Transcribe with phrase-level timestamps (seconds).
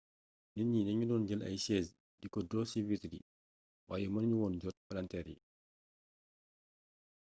[0.53, 3.21] nit ñi dañu doon jël ay chaise di ko dóor ci vitre yi
[3.87, 5.37] waaye mënu ñu woon jot palanteer yi